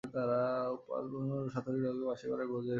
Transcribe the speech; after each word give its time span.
পাণ্ডবসখা 0.03 1.49
সারথি 1.53 1.79
রথে, 1.81 2.03
বাঁশী 2.05 2.25
বাজায় 2.25 2.29
ব্রজের 2.49 2.49
ঘাটে 2.49 2.49
পথে। 2.53 2.69